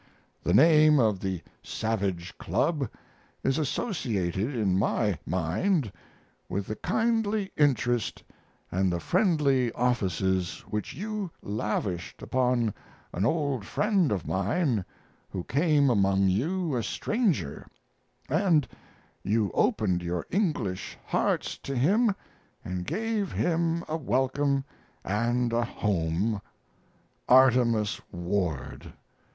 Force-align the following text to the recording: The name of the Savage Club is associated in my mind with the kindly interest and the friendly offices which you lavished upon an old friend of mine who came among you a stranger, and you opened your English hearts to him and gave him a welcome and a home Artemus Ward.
The 0.43 0.55
name 0.55 0.97
of 0.99 1.19
the 1.19 1.43
Savage 1.61 2.35
Club 2.39 2.89
is 3.43 3.59
associated 3.59 4.55
in 4.55 4.79
my 4.79 5.19
mind 5.27 5.91
with 6.49 6.65
the 6.65 6.75
kindly 6.75 7.51
interest 7.55 8.23
and 8.71 8.91
the 8.91 8.99
friendly 8.99 9.71
offices 9.73 10.61
which 10.61 10.95
you 10.95 11.29
lavished 11.43 12.23
upon 12.23 12.73
an 13.13 13.27
old 13.27 13.63
friend 13.63 14.11
of 14.11 14.25
mine 14.25 14.83
who 15.29 15.43
came 15.43 15.91
among 15.91 16.29
you 16.29 16.75
a 16.75 16.81
stranger, 16.81 17.67
and 18.27 18.67
you 19.21 19.51
opened 19.53 20.01
your 20.01 20.25
English 20.31 20.97
hearts 21.05 21.59
to 21.59 21.75
him 21.75 22.15
and 22.65 22.87
gave 22.87 23.33
him 23.33 23.85
a 23.87 23.97
welcome 23.97 24.63
and 25.05 25.53
a 25.53 25.63
home 25.63 26.41
Artemus 27.29 28.01
Ward. 28.11 28.93